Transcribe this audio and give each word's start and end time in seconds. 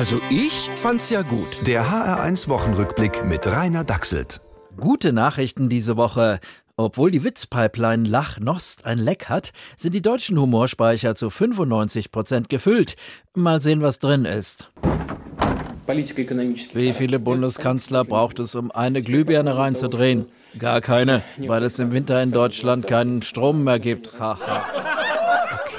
Also 0.00 0.18
ich 0.30 0.70
fand's 0.76 1.10
ja 1.10 1.20
gut. 1.20 1.66
Der 1.66 1.84
HR1 1.84 2.48
Wochenrückblick 2.48 3.22
mit 3.26 3.46
Rainer 3.46 3.84
Dachselt. 3.84 4.40
Gute 4.78 5.12
Nachrichten 5.12 5.68
diese 5.68 5.98
Woche. 5.98 6.40
Obwohl 6.78 7.10
die 7.10 7.22
Witzpipeline 7.22 8.08
Lach-Nost 8.08 8.86
ein 8.86 8.96
Leck 8.96 9.28
hat, 9.28 9.52
sind 9.76 9.94
die 9.94 10.00
deutschen 10.00 10.40
Humorspeicher 10.40 11.14
zu 11.16 11.28
95 11.28 12.10
Prozent 12.10 12.48
gefüllt. 12.48 12.96
Mal 13.34 13.60
sehen, 13.60 13.82
was 13.82 13.98
drin 13.98 14.24
ist. 14.24 14.70
Wie 15.86 16.92
viele 16.94 17.18
Bundeskanzler 17.18 18.04
braucht 18.04 18.38
es, 18.38 18.54
um 18.54 18.70
eine 18.70 19.02
Glühbirne 19.02 19.58
reinzudrehen? 19.58 20.30
Gar 20.58 20.80
keine, 20.80 21.22
weil 21.36 21.62
es 21.62 21.78
im 21.78 21.92
Winter 21.92 22.22
in 22.22 22.32
Deutschland 22.32 22.86
keinen 22.86 23.20
Strom 23.20 23.64
mehr 23.64 23.78
gibt. 23.78 24.18
Haha. 24.18 24.64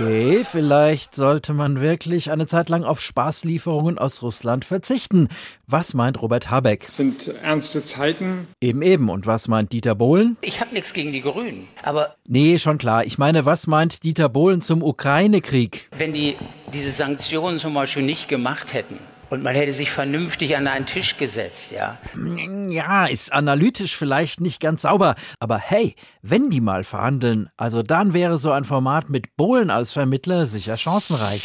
Okay, 0.02 0.44
vielleicht 0.44 1.14
sollte 1.14 1.54
man 1.54 1.80
wirklich 1.80 2.32
eine 2.32 2.48
Zeit 2.48 2.70
lang 2.70 2.84
auf 2.84 3.00
Spaßlieferungen 3.00 4.00
aus 4.00 4.24
Russland 4.24 4.66
verzichten. 4.66 5.28
Was 5.68 5.94
meint 5.94 6.20
Robert 6.24 6.50
Habeck? 6.50 6.86
Sind 6.88 7.28
ernste 7.44 7.84
Zeiten. 7.84 8.48
Eben, 8.62 8.82
eben. 8.82 9.10
Und 9.12 9.28
was 9.28 9.48
meint 9.48 9.74
Dieter 9.74 9.94
Bohlen? 9.94 10.38
Ich 10.42 10.60
habe 10.60 10.74
nichts 10.74 10.94
gegen 10.94 11.12
die 11.12 11.22
Grünen, 11.22 11.68
aber. 11.84 12.16
Nee, 12.28 12.58
schon 12.58 12.80
klar. 12.80 13.06
Ich 13.06 13.20
meine, 13.20 13.46
was 13.46 13.68
meint 13.68 14.04
Dieter 14.04 14.28
Bohlen 14.28 14.62
zum 14.62 14.82
Ukraine-Krieg? 14.82 15.88
Wenn 15.96 16.14
die 16.14 16.36
diese 16.74 16.90
Sanktionen 16.90 17.60
zum 17.60 17.76
Beispiel 17.76 18.04
nicht 18.04 18.28
gemacht 18.28 18.74
hätten, 18.74 18.98
und 19.32 19.44
man 19.44 19.56
hätte 19.56 19.72
sich 19.74 19.90
vernünftig 19.90 20.56
an 20.58 20.68
einen 20.68 20.86
Tisch 20.86 21.18
gesetzt, 21.18 21.72
ja. 21.72 21.98
Ja, 22.70 23.06
ist 23.06 23.32
analytisch 23.32 23.96
vielleicht 23.96 24.42
nicht 24.42 24.60
ganz 24.60 24.84
sauber, 24.84 25.16
aber 25.40 25.58
hey, 25.58 25.96
wenn 26.22 26.50
die 26.50 26.62
mal 26.62 26.84
verhandeln, 26.84 27.50
also 27.58 27.82
dann 27.82 28.14
wäre 28.14 28.38
so 28.38 28.52
ein 28.52 28.66
Format 28.66 29.10
mit 29.10 29.38
Bohlen 29.38 29.72
als 29.72 29.94
Vermittler 29.94 30.46
sicher 30.46 30.78
chancenreich. 30.78 31.44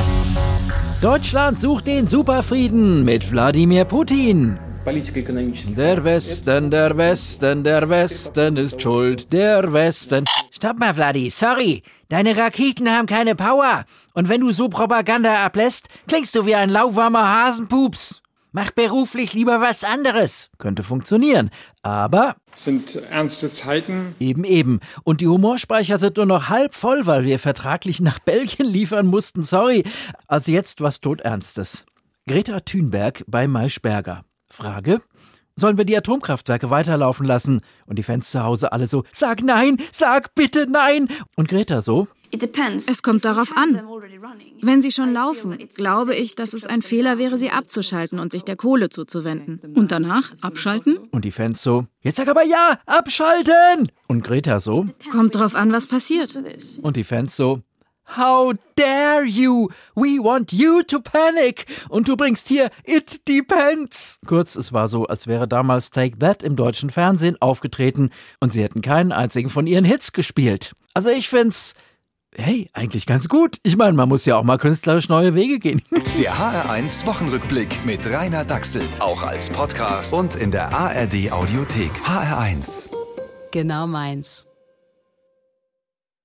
Deutschland 1.01 1.61
sucht 1.61 1.87
den 1.87 2.09
Superfrieden 2.09 3.05
mit 3.05 3.31
Wladimir 3.31 3.85
Putin. 3.85 4.59
Der 4.87 6.05
Westen, 6.05 6.71
der 6.71 6.97
Westen, 6.97 7.65
der 7.65 7.89
Westen 7.89 8.57
ist 8.57 8.81
schuld, 8.81 9.33
der 9.33 9.73
Westen. 9.73 10.27
Stopp 10.53 10.79
mal, 10.79 10.95
Vladi, 10.95 11.29
sorry. 11.29 11.83
Deine 12.09 12.37
Raketen 12.37 12.89
haben 12.89 13.07
keine 13.07 13.35
Power. 13.35 13.85
Und 14.15 14.29
wenn 14.29 14.43
du 14.43 14.53
so 14.53 14.69
Propaganda 14.69 15.45
ablässt, 15.45 15.89
klingst 16.07 16.37
du 16.37 16.47
wie 16.47 16.55
ein 16.55 16.71
lauwarmer 16.71 17.29
Hasenpups. 17.29 18.23
Mach 18.53 18.71
beruflich 18.71 19.33
lieber 19.33 19.61
was 19.61 19.83
anderes. 19.83 20.51
Könnte 20.59 20.85
funktionieren. 20.85 21.51
Aber. 21.83 22.37
Sind 22.55 22.95
ernste 23.11 23.51
Zeiten. 23.51 24.15
Eben, 24.21 24.45
eben. 24.45 24.79
Und 25.03 25.21
die 25.21 25.27
Humorspeicher 25.27 25.99
sind 25.99 26.17
nur 26.17 26.27
noch 26.27 26.49
halb 26.49 26.75
voll, 26.75 27.07
weil 27.07 27.25
wir 27.25 27.41
vertraglich 27.41 28.01
nach 28.01 28.21
Belgien 28.21 28.69
liefern 28.69 29.09
mussten. 29.09 29.43
Sorry. 29.43 29.83
Also 30.29 30.53
jetzt 30.53 30.81
was 30.81 31.01
Todernstes. 31.01 31.87
Greta 32.29 32.61
Thunberg 32.61 33.25
bei 33.27 33.49
Maischberger. 33.49 34.23
Frage? 34.57 35.03
Sollen 35.55 35.77
wir 35.77 35.85
die 35.85 35.97
Atomkraftwerke 35.97 36.71
weiterlaufen 36.71 37.27
lassen? 37.27 37.61
Und 37.85 37.99
die 37.99 38.03
Fans 38.03 38.31
zu 38.31 38.43
Hause 38.43 38.73
alle 38.73 38.87
so, 38.87 39.05
sag 39.13 39.43
nein, 39.43 39.77
sag 39.93 40.35
bitte 40.35 40.67
nein. 40.67 41.09
Und 41.37 41.49
Greta 41.49 41.83
so, 41.83 42.09
es 42.33 43.03
kommt 43.03 43.25
darauf 43.25 43.57
an. 43.57 43.81
Wenn 44.63 44.83
sie 44.83 44.91
schon 44.91 45.13
laufen, 45.13 45.59
glaube 45.75 46.15
ich, 46.15 46.35
dass 46.35 46.55
es 46.55 46.67
ein 46.67 46.83
Fehler 46.83 47.19
wäre, 47.19 47.39
sie 47.39 47.51
abzuschalten 47.51 48.19
und 48.19 48.33
sich 48.33 48.45
der 48.45 48.57
Kohle 48.57 48.89
zuzuwenden. 48.89 49.61
Und 49.75 49.93
danach 49.93 50.33
abschalten? 50.43 50.97
Und 51.11 51.25
die 51.25 51.33
Fans 51.33 51.63
so, 51.63 51.87
jetzt 52.01 52.17
sag 52.17 52.29
aber 52.29 52.43
ja, 52.43 52.79
abschalten! 52.87 53.93
Und 54.09 54.25
Greta 54.25 54.59
so, 54.61 54.87
kommt 55.13 55.35
drauf 55.35 55.55
an, 55.55 55.71
was 55.73 55.87
passiert. 55.87 56.39
Und 56.83 56.97
die 56.97 57.05
Fans 57.05 57.37
so, 57.37 57.61
How 58.17 58.55
dare 58.77 59.25
you? 59.25 59.71
We 59.95 60.23
want 60.23 60.53
you 60.53 60.83
to 60.85 61.01
panic. 61.01 61.67
Und 61.89 62.09
du 62.09 62.17
bringst 62.17 62.49
hier 62.49 62.71
It 62.85 63.27
Depends. 63.27 64.19
Kurz, 64.27 64.55
es 64.57 64.73
war 64.73 64.89
so, 64.89 65.07
als 65.07 65.27
wäre 65.27 65.49
damals 65.49 65.91
Take 65.91 66.19
That 66.19 66.43
im 66.43 66.57
deutschen 66.57 66.91
Fernsehen 66.91 67.37
aufgetreten 67.41 68.11
und 68.41 68.51
sie 68.51 68.63
hätten 68.63 68.81
keinen 68.81 69.13
einzigen 69.13 69.51
von 69.51 69.67
ihren 69.67 69.85
Hits 69.85 70.13
gespielt. 70.13 70.73
Also 70.95 71.11
ich 71.11 71.29
find's, 71.29 71.75
hey, 72.35 72.71
eigentlich 72.73 73.07
ganz 73.07 73.29
gut. 73.29 73.59
Ich 73.63 73.77
meine, 73.77 73.95
man 73.95 74.09
muss 74.09 74.25
ja 74.25 74.37
auch 74.37 74.45
mal 74.45 74.59
künstlerisch 74.59 75.09
neue 75.09 75.35
Wege 75.35 75.59
gehen. 75.59 75.83
Der 76.19 76.35
HR1 76.35 77.07
Wochenrückblick 77.07 77.85
mit 77.85 78.07
Rainer 78.07 78.45
Dachselt. 78.45 79.01
Auch 79.01 79.23
als 79.23 79.51
Podcast 79.51 80.13
und 80.13 80.37
in 80.37 80.51
der 80.51 80.73
ARD 80.73 81.33
Audiothek. 81.33 81.91
HR1. 82.05 82.91
Genau 83.51 83.87
meins. 83.87 84.47